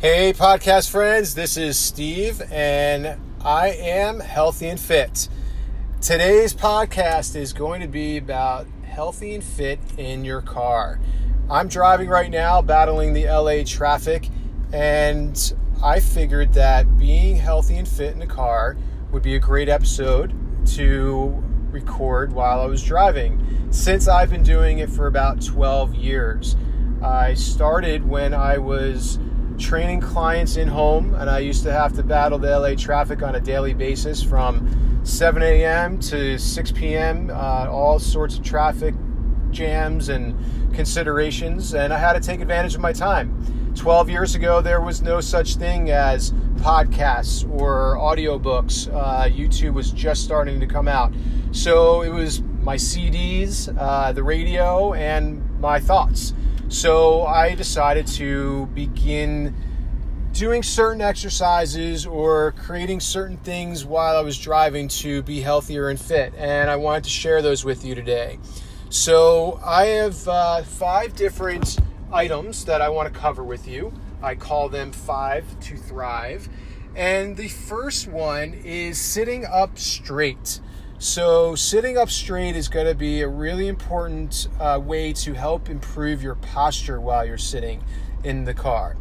[0.00, 5.28] Hey, podcast friends, this is Steve, and I am healthy and fit.
[6.00, 11.00] Today's podcast is going to be about healthy and fit in your car.
[11.50, 14.28] I'm driving right now, battling the LA traffic,
[14.72, 18.76] and I figured that being healthy and fit in the car
[19.10, 20.32] would be a great episode
[20.76, 21.42] to
[21.72, 26.54] record while I was driving since I've been doing it for about 12 years.
[27.02, 29.18] I started when I was
[29.58, 33.34] training clients in home, and I used to have to battle the LA traffic on
[33.34, 35.98] a daily basis from 7 a.m.
[36.00, 38.94] to 6 p.m., uh, all sorts of traffic
[39.50, 40.36] jams and
[40.74, 43.72] considerations, and I had to take advantage of my time.
[43.74, 48.92] 12 years ago, there was no such thing as podcasts or audiobooks.
[48.92, 51.12] Uh, YouTube was just starting to come out.
[51.52, 56.34] So it was my CDs, uh, the radio, and my thoughts.
[56.68, 59.54] So I decided to begin
[60.32, 65.98] doing certain exercises or creating certain things while I was driving to be healthier and
[65.98, 66.34] fit.
[66.36, 68.38] And I wanted to share those with you today.
[68.90, 71.78] So I have uh, five different
[72.12, 73.92] items that I want to cover with you.
[74.22, 76.50] I call them five to thrive.
[76.94, 80.60] And the first one is sitting up straight.
[81.00, 85.68] So, sitting up straight is going to be a really important uh, way to help
[85.68, 87.84] improve your posture while you're sitting
[88.24, 88.96] in the car.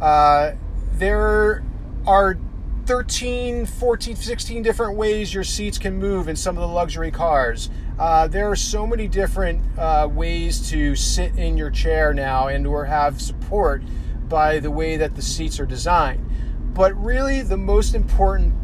[0.00, 0.52] Uh,
[0.94, 1.62] there
[2.06, 2.38] are
[2.86, 7.68] 13, 14, 16 different ways your seats can move in some of the luxury cars.
[7.98, 12.66] Uh, there are so many different uh, ways to sit in your chair now and
[12.66, 13.82] or have support
[14.30, 16.26] by the way that the seats are designed.
[16.72, 18.54] But really, the most important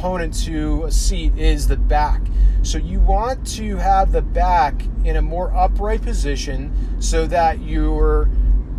[0.00, 2.22] component to a seat is the back.
[2.62, 8.26] So you want to have the back in a more upright position so that you're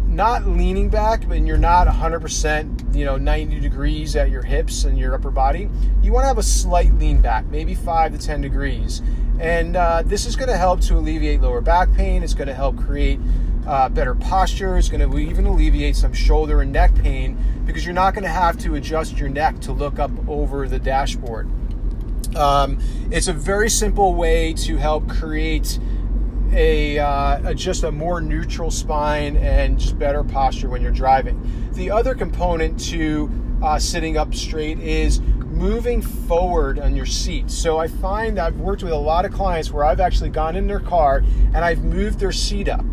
[0.07, 4.97] not leaning back, but you're not 100%, you know, 90 degrees at your hips and
[4.97, 5.69] your upper body.
[6.01, 9.03] You want to have a slight lean back, maybe 5 to 10 degrees.
[9.39, 12.23] And uh, this is going to help to alleviate lower back pain.
[12.23, 13.19] It's going to help create
[13.67, 14.77] uh, better posture.
[14.77, 18.29] It's going to even alleviate some shoulder and neck pain because you're not going to
[18.29, 21.49] have to adjust your neck to look up over the dashboard.
[22.35, 22.79] Um,
[23.11, 25.79] it's a very simple way to help create
[26.53, 31.69] a, uh, a, just a more neutral spine and just better posture when you're driving.
[31.73, 33.29] The other component to
[33.61, 37.51] uh, sitting up straight is moving forward on your seat.
[37.51, 40.67] So I find I've worked with a lot of clients where I've actually gone in
[40.67, 41.23] their car
[41.53, 42.83] and I've moved their seat up.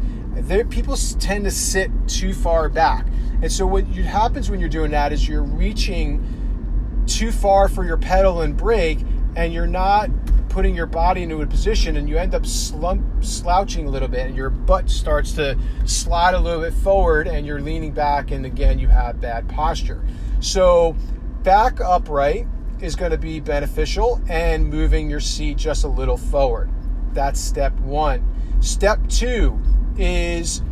[0.42, 3.06] There, people tend to sit too far back.
[3.42, 7.96] And so what happens when you're doing that is you're reaching too far for your
[7.96, 9.00] pedal and brake
[9.36, 10.10] and you're not
[10.48, 14.26] putting your body into a position and you end up slump, slouching a little bit
[14.26, 18.44] and your butt starts to slide a little bit forward and you're leaning back and
[18.44, 20.02] again you have bad posture.
[20.40, 20.96] So
[21.42, 22.46] back upright
[22.80, 26.70] is going to be beneficial and moving your seat just a little forward.
[27.12, 28.58] That's step 1.
[28.60, 29.60] Step 2
[29.98, 30.62] is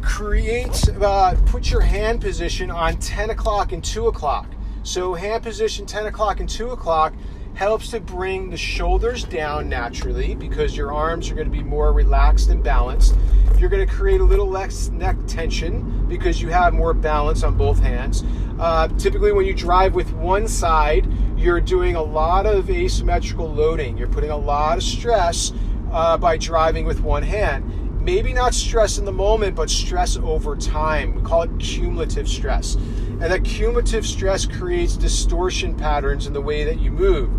[0.00, 4.46] create uh, put your hand position on 10 o'clock and 2 o'clock
[4.82, 7.12] so hand position 10 o'clock and 2 o'clock
[7.58, 11.92] helps to bring the shoulders down naturally because your arms are going to be more
[11.92, 13.16] relaxed and balanced.
[13.58, 17.56] You're going to create a little less neck tension because you have more balance on
[17.56, 18.22] both hands.
[18.60, 23.98] Uh, typically, when you drive with one side, you're doing a lot of asymmetrical loading.
[23.98, 25.52] You're putting a lot of stress
[25.92, 30.56] uh, by driving with one hand maybe not stress in the moment, but stress over
[30.56, 31.14] time.
[31.14, 32.74] We call it cumulative stress.
[32.74, 37.30] And that cumulative stress creates distortion patterns in the way that you move.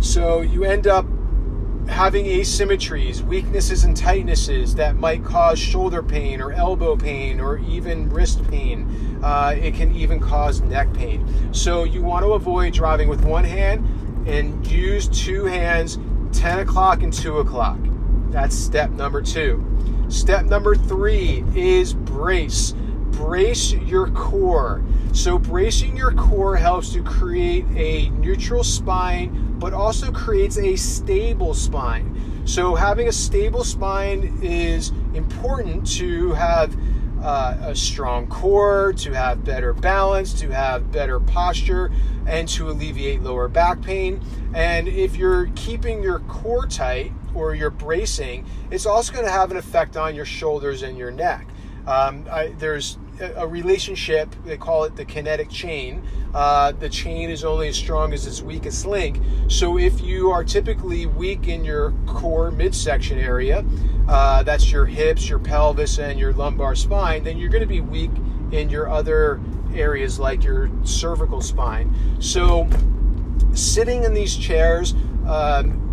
[0.00, 1.04] So you end up
[1.90, 8.08] having asymmetries, weaknesses and tightnesses that might cause shoulder pain or elbow pain or even
[8.08, 9.20] wrist pain.
[9.22, 11.52] Uh, it can even cause neck pain.
[11.52, 13.86] So you want to avoid driving with one hand
[14.26, 15.98] and use two hands
[16.32, 17.78] 10 o'clock and 2 o'clock.
[18.34, 19.64] That's step number two.
[20.08, 22.74] Step number three is brace.
[23.12, 24.82] Brace your core.
[25.12, 31.54] So, bracing your core helps to create a neutral spine, but also creates a stable
[31.54, 32.42] spine.
[32.44, 36.76] So, having a stable spine is important to have
[37.22, 41.92] uh, a strong core, to have better balance, to have better posture,
[42.26, 44.20] and to alleviate lower back pain.
[44.54, 49.50] And if you're keeping your core tight, or you're bracing, it's also going to have
[49.50, 51.46] an effect on your shoulders and your neck.
[51.86, 56.02] Um, I, there's a relationship, they call it the kinetic chain.
[56.34, 59.20] Uh, the chain is only as strong as its weakest link.
[59.48, 63.64] So if you are typically weak in your core midsection area,
[64.08, 67.80] uh, that's your hips, your pelvis, and your lumbar spine, then you're going to be
[67.80, 68.10] weak
[68.50, 69.40] in your other
[69.74, 71.94] areas like your cervical spine.
[72.20, 72.68] So,
[73.52, 74.94] sitting in these chairs
[75.26, 75.83] um,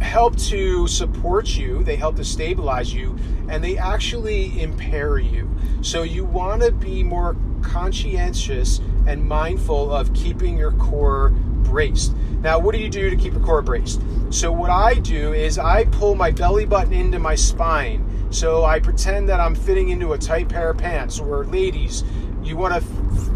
[0.00, 3.16] help to support you, they help to stabilize you,
[3.48, 5.50] and they actually impair you.
[5.82, 12.14] So, you want to be more conscientious and mindful of keeping your core braced.
[12.42, 14.00] Now, what do you do to keep your core braced?
[14.30, 18.06] So, what I do is I pull my belly button into my spine.
[18.30, 22.04] So, I pretend that I'm fitting into a tight pair of pants, or ladies,
[22.42, 22.80] you want to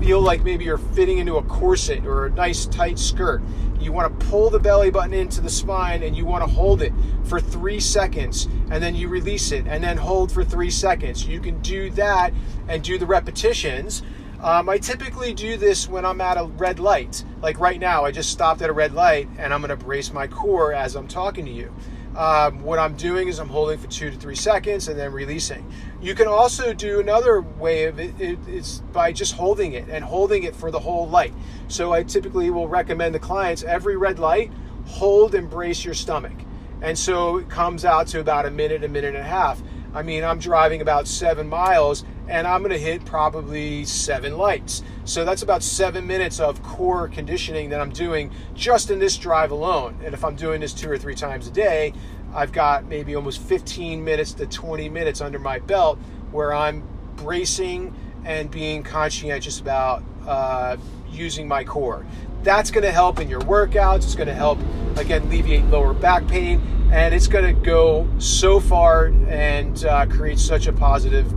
[0.00, 3.42] feel like maybe you're fitting into a corset or a nice tight skirt.
[3.80, 6.82] You want to pull the belly button into the spine and you want to hold
[6.82, 6.92] it
[7.24, 11.26] for three seconds and then you release it and then hold for three seconds.
[11.26, 12.32] You can do that
[12.68, 14.02] and do the repetitions.
[14.40, 17.24] Um, I typically do this when I'm at a red light.
[17.40, 20.12] Like right now, I just stopped at a red light and I'm going to brace
[20.12, 21.74] my core as I'm talking to you.
[22.16, 25.68] Um, what I'm doing is I'm holding for two to three seconds and then releasing.
[26.00, 30.04] You can also do another way of it, it, it's by just holding it and
[30.04, 31.34] holding it for the whole light.
[31.66, 34.52] So I typically will recommend the clients every red light,
[34.86, 36.36] hold and brace your stomach.
[36.82, 39.60] And so it comes out to about a minute, a minute and a half.
[39.92, 44.82] I mean, I'm driving about seven miles and I'm going to hit probably seven lights.
[45.04, 49.50] So that's about seven minutes of core conditioning that I'm doing just in this drive
[49.50, 49.98] alone.
[50.04, 51.92] And if I'm doing this two or three times a day,
[52.34, 55.98] I've got maybe almost 15 minutes to 20 minutes under my belt
[56.32, 56.82] where I'm
[57.16, 57.94] bracing
[58.24, 60.76] and being conscientious about uh,
[61.10, 62.04] using my core.
[62.42, 63.98] That's going to help in your workouts.
[63.98, 64.58] It's going to help,
[64.96, 66.60] again, alleviate lower back pain.
[66.90, 71.32] And it's going to go so far and uh, create such a positive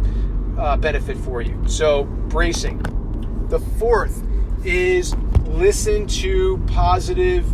[0.58, 1.62] uh, benefit for you.
[1.68, 2.82] So, bracing.
[3.50, 4.24] The fourth
[4.66, 5.16] is
[5.46, 7.46] listen to positive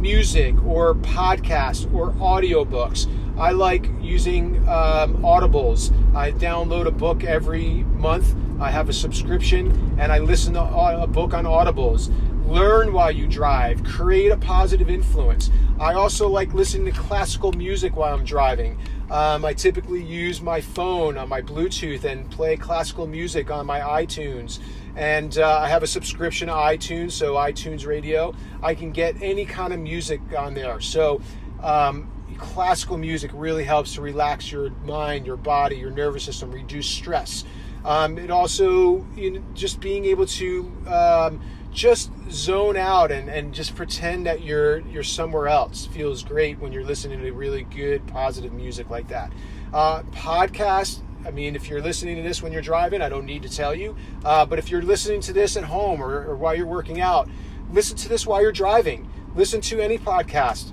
[0.00, 3.06] music or podcasts or audiobooks.
[3.38, 5.92] I like using um, Audibles.
[6.14, 8.34] I download a book every month.
[8.58, 12.10] I have a subscription and I listen to a book on Audibles.
[12.46, 15.50] Learn while you drive, create a positive influence.
[15.80, 18.78] I also like listening to classical music while I'm driving.
[19.10, 23.80] Um, I typically use my phone on my Bluetooth and play classical music on my
[23.80, 24.60] iTunes.
[24.94, 28.32] And uh, I have a subscription to iTunes, so iTunes Radio.
[28.62, 30.80] I can get any kind of music on there.
[30.80, 31.20] So,
[31.62, 32.08] um,
[32.38, 37.44] classical music really helps to relax your mind, your body, your nervous system, reduce stress.
[37.84, 39.06] Um, it also,
[39.54, 41.40] just being able to um,
[41.76, 45.86] just zone out and, and just pretend that you're you're somewhere else.
[45.86, 49.30] Feels great when you're listening to really good positive music like that.
[49.72, 53.42] Uh, podcast i mean if you're listening to this when you're driving i don't need
[53.42, 53.94] to tell you.
[54.24, 57.28] Uh, but if you're listening to this at home or, or while you're working out
[57.70, 59.10] listen to this while you're driving.
[59.34, 60.72] Listen to any podcast.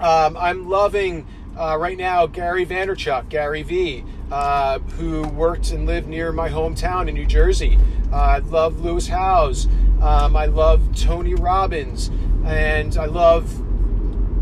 [0.00, 1.26] Um, i'm loving
[1.58, 7.08] uh, right now Gary Vaynerchuk, Gary V, uh, who worked and lived near my hometown
[7.08, 7.78] in New Jersey.
[8.12, 9.66] Uh, I love Lewis Howes.
[10.00, 12.10] Um, I love Tony Robbins,
[12.44, 13.52] and I love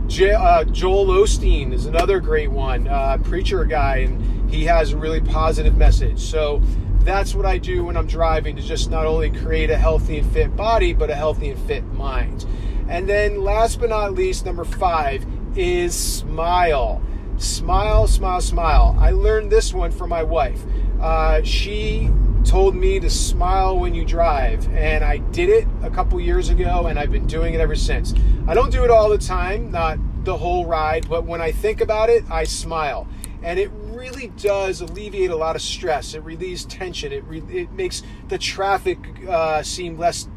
[0.08, 4.96] J- uh, Joel Osteen is another great one, uh, preacher guy, and he has a
[4.96, 6.20] really positive message.
[6.20, 6.62] So
[7.00, 10.30] that's what I do when I'm driving to just not only create a healthy and
[10.32, 12.46] fit body, but a healthy and fit mind.
[12.88, 15.26] And then last but not least, number five
[15.56, 17.02] is smile.
[17.36, 18.96] Smile, smile, smile.
[18.98, 20.64] I learned this one from my wife.
[21.00, 22.10] Uh, she
[22.44, 26.86] told me to smile when you drive, and I did it a couple years ago,
[26.86, 28.14] and I've been doing it ever since.
[28.46, 31.80] I don't do it all the time, not the whole ride, but when I think
[31.80, 33.06] about it, I smile.
[33.42, 36.14] And it really does alleviate a lot of stress.
[36.14, 37.12] It relieves tension.
[37.12, 40.28] It, re- it makes the traffic uh, seem less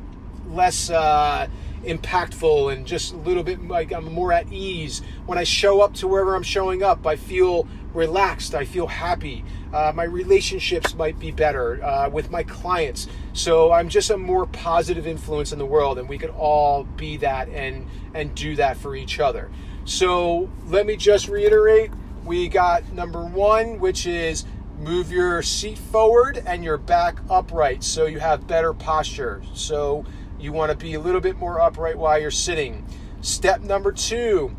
[0.47, 1.47] less uh,
[1.83, 5.01] impactful and just a little bit like I'm more at ease.
[5.25, 8.55] When I show up to wherever I'm showing up, I feel relaxed.
[8.55, 9.43] I feel happy.
[9.73, 13.07] Uh, my relationships might be better uh, with my clients.
[13.33, 17.17] So I'm just a more positive influence in the world, and we could all be
[17.17, 19.49] that and and do that for each other.
[19.85, 21.91] So let me just reiterate:
[22.25, 24.45] we got number one, which is
[24.79, 29.41] move your seat forward and your back upright, so you have better posture.
[29.53, 30.05] So
[30.41, 32.85] you want to be a little bit more upright while you're sitting.
[33.21, 34.55] Step number two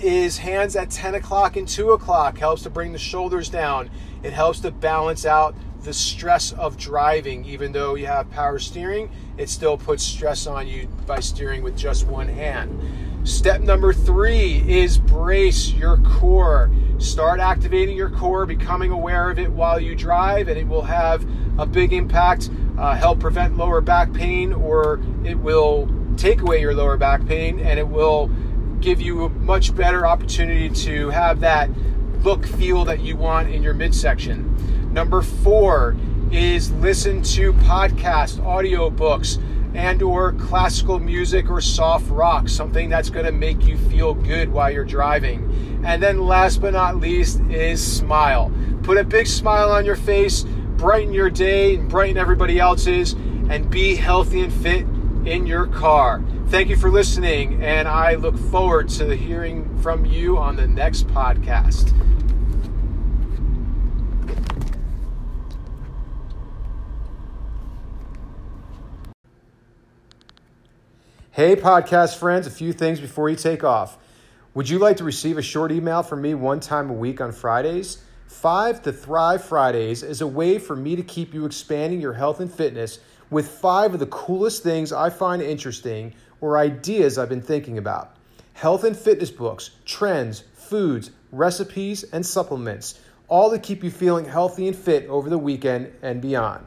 [0.00, 3.90] is hands at 10 o'clock and 2 o'clock helps to bring the shoulders down.
[4.22, 7.44] It helps to balance out the stress of driving.
[7.44, 11.76] Even though you have power steering it still puts stress on you by steering with
[11.76, 12.80] just one hand.
[13.24, 16.70] Step number three is brace your core.
[16.98, 21.26] Start activating your core becoming aware of it while you drive and it will have
[21.60, 26.74] a big impact uh, help prevent lower back pain or it will take away your
[26.74, 28.28] lower back pain and it will
[28.80, 31.68] give you a much better opportunity to have that
[32.22, 34.56] look feel that you want in your midsection.
[34.92, 35.96] Number four
[36.32, 39.42] is listen to podcasts, audiobooks,
[39.74, 44.50] and or classical music or soft rock, something that's going to make you feel good
[44.50, 45.82] while you're driving.
[45.84, 48.50] And then last but not least is smile.
[48.82, 50.44] Put a big smile on your face,
[50.80, 53.12] brighten your day and brighten everybody else's
[53.50, 54.86] and be healthy and fit
[55.26, 56.24] in your car.
[56.46, 61.06] Thank you for listening and I look forward to hearing from you on the next
[61.08, 61.94] podcast.
[71.32, 73.98] Hey, podcast friends, a few things before you take off.
[74.54, 77.32] Would you like to receive a short email from me one time a week on
[77.32, 78.02] Fridays?
[78.30, 82.40] Five to Thrive Fridays is a way for me to keep you expanding your health
[82.40, 87.42] and fitness with five of the coolest things I find interesting or ideas I've been
[87.42, 88.16] thinking about.
[88.54, 94.68] Health and fitness books, trends, foods, recipes, and supplements, all to keep you feeling healthy
[94.68, 96.64] and fit over the weekend and beyond.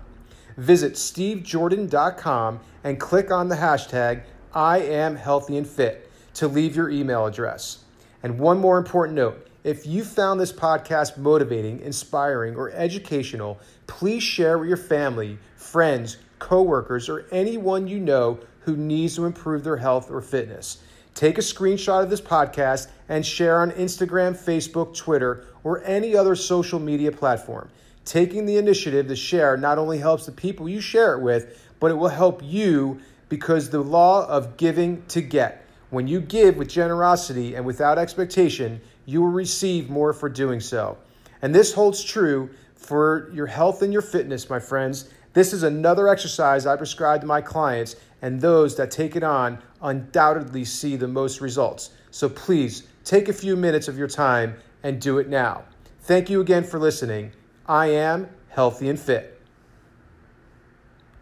[0.58, 6.92] Visit stevejordan.com and click on the hashtag I am healthy and fit to leave your
[6.92, 7.86] email address.
[8.22, 14.22] And one more important note if you found this podcast motivating, inspiring, or educational, please
[14.22, 19.78] share with your family, friends, coworkers, or anyone you know who needs to improve their
[19.78, 20.80] health or fitness.
[21.14, 26.36] Take a screenshot of this podcast and share on Instagram, Facebook, Twitter, or any other
[26.36, 27.70] social media platform.
[28.04, 31.90] Taking the initiative to share not only helps the people you share it with, but
[31.90, 35.66] it will help you because the law of giving to get.
[35.90, 40.98] When you give with generosity and without expectation, you will receive more for doing so.
[41.42, 45.10] And this holds true for your health and your fitness, my friends.
[45.34, 49.60] This is another exercise I prescribe to my clients, and those that take it on
[49.82, 51.92] undoubtedly see the most results.
[52.12, 55.64] So please take a few minutes of your time and do it now.
[56.02, 57.32] Thank you again for listening.
[57.68, 59.33] I am healthy and fit.